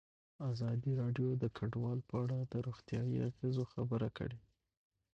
ازادي 0.51 0.91
راډیو 1.01 1.29
د 1.37 1.45
کډوال 1.57 1.99
په 2.09 2.15
اړه 2.23 2.37
د 2.51 2.53
روغتیایي 2.67 3.17
اغېزو 3.29 3.63
خبره 3.73 4.09
کړې. 4.17 4.39